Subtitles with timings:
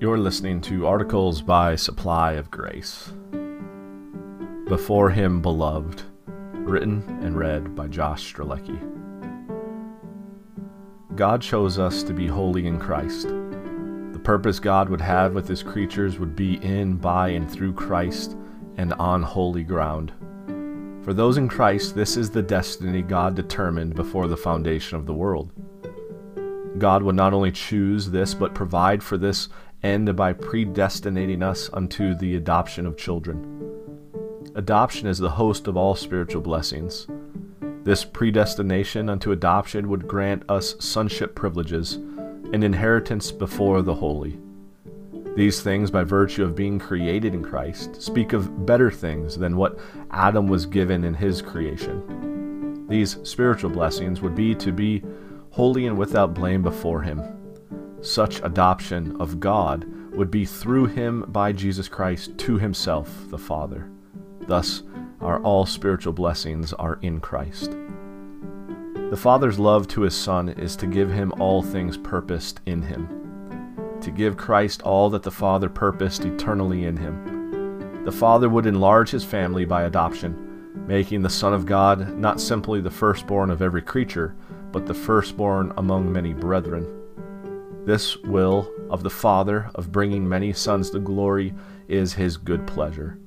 [0.00, 3.12] You're listening to articles by Supply of Grace.
[4.66, 6.00] Before Him Beloved,
[6.54, 8.80] written and read by Josh Strelecki.
[11.16, 13.28] God chose us to be holy in Christ.
[13.28, 18.38] The purpose God would have with His creatures would be in, by, and through Christ
[18.78, 20.14] and on holy ground.
[21.04, 25.12] For those in Christ, this is the destiny God determined before the foundation of the
[25.12, 25.52] world.
[26.78, 29.50] God would not only choose this, but provide for this
[29.82, 33.60] end by predestinating us unto the adoption of children.
[34.54, 37.06] Adoption is the host of all spiritual blessings.
[37.84, 41.94] This predestination unto adoption would grant us sonship privileges,
[42.52, 44.38] an inheritance before the holy.
[45.36, 49.78] These things, by virtue of being created in Christ, speak of better things than what
[50.10, 52.86] Adam was given in his creation.
[52.88, 55.02] These spiritual blessings would be to be
[55.50, 57.39] holy and without blame before Him
[58.02, 63.90] such adoption of God would be through him by Jesus Christ to himself, the Father.
[64.42, 64.82] Thus,
[65.20, 67.76] our all spiritual blessings are in Christ.
[69.10, 73.98] The Father's love to his Son is to give him all things purposed in him,
[74.00, 78.04] to give Christ all that the Father purposed eternally in him.
[78.04, 82.80] The Father would enlarge his family by adoption, making the Son of God not simply
[82.80, 84.34] the firstborn of every creature,
[84.72, 86.99] but the firstborn among many brethren.
[87.86, 91.54] This will of the Father of bringing many sons to glory
[91.88, 93.18] is his good pleasure.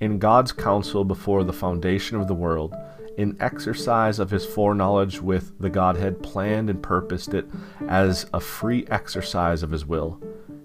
[0.00, 2.74] In God's counsel before the foundation of the world,
[3.16, 7.46] in exercise of his foreknowledge with the Godhead, planned and purposed it
[7.88, 10.20] as a free exercise of his will.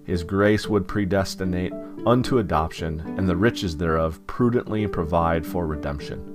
[0.05, 1.73] His grace would predestinate
[2.05, 6.34] unto adoption, and the riches thereof prudently provide for redemption.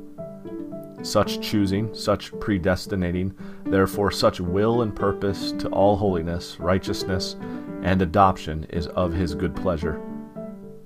[1.03, 3.35] Such choosing, such predestinating,
[3.65, 7.37] therefore such will and purpose to all holiness, righteousness,
[7.83, 10.01] and adoption is of his good pleasure.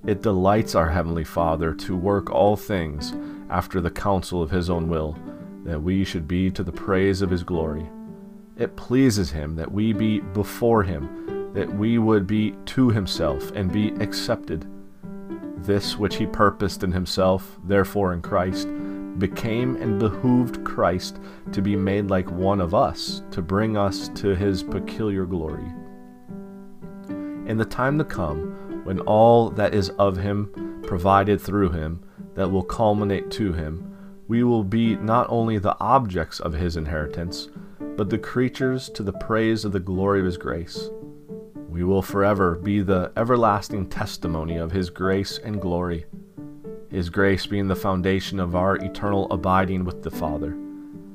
[0.07, 3.15] It delights our Heavenly Father to work all things
[3.51, 5.19] after the counsel of his own will,
[5.65, 7.89] that we should be to the praise of his glory.
[8.57, 13.73] It pleases him that we be before him, that we would be to himself and
[13.73, 14.67] be accepted.
[15.57, 18.69] This which he purposed in himself, therefore in Christ,
[19.19, 21.19] became and behooved Christ
[21.53, 25.73] to be made like one of us, to bring us to his peculiar glory.
[27.47, 32.03] In the time to come, when all that is of him provided through him,
[32.35, 37.49] that will culminate to him, we will be not only the objects of his inheritance,
[37.97, 40.89] but the creatures to the praise of the glory of his grace.
[41.69, 46.07] We will forever be the everlasting testimony of his grace and glory
[46.95, 50.57] his grace being the foundation of our eternal abiding with the Father,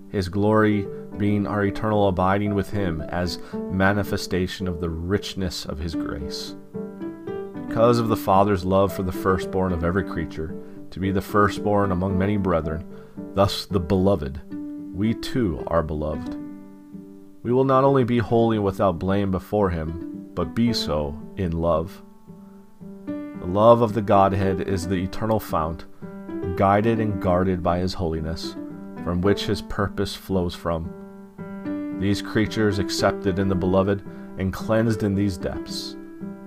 [0.09, 0.85] His glory
[1.15, 6.53] being our eternal abiding with Him as manifestation of the richness of His grace.
[7.65, 10.53] Because of the Father's love for the firstborn of every creature,
[10.91, 12.85] to be the firstborn among many brethren,
[13.33, 14.41] thus the beloved,
[14.93, 16.37] we too are beloved.
[17.41, 22.03] We will not only be holy without blame before Him, but be so in love.
[23.53, 25.85] Love of the Godhead is the eternal fount,
[26.55, 28.55] guided and guarded by His holiness,
[29.03, 31.97] from which His purpose flows from.
[31.99, 34.03] These creatures accepted in the Beloved
[34.37, 35.97] and cleansed in these depths,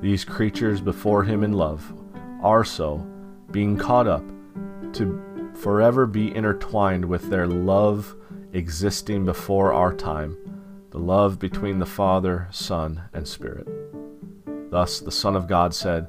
[0.00, 1.92] these creatures before Him in love,
[2.40, 3.04] are so,
[3.50, 4.24] being caught up,
[4.92, 8.14] to forever be intertwined with their love
[8.52, 10.36] existing before our time,
[10.90, 13.66] the love between the Father, Son, and Spirit.
[14.70, 16.06] Thus the Son of God said,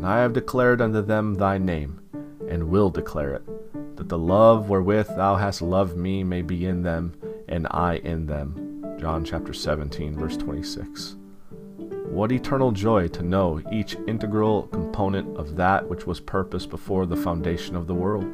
[0.00, 2.00] and I have declared unto them thy name,
[2.48, 6.82] and will declare it, that the love wherewith thou hast loved me may be in
[6.82, 7.12] them,
[7.46, 8.96] and I in them.
[8.98, 11.16] John chapter 17, verse 26.
[12.06, 17.14] What eternal joy to know each integral component of that which was purposed before the
[17.14, 18.24] foundation of the world.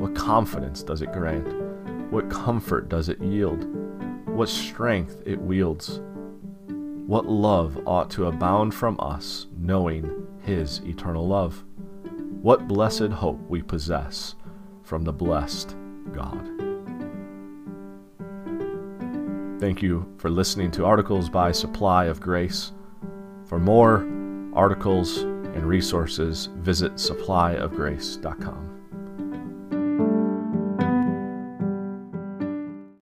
[0.00, 1.46] What confidence does it grant?
[2.10, 3.64] What comfort does it yield?
[4.26, 6.00] What strength it wields?
[7.06, 11.62] What love ought to abound from us, knowing his eternal love.
[12.40, 14.34] What blessed hope we possess
[14.82, 15.76] from the blessed
[16.12, 16.48] God.
[19.60, 22.72] Thank you for listening to articles by Supply of Grace.
[23.44, 24.08] For more
[24.54, 28.77] articles and resources, visit supplyofgrace.com.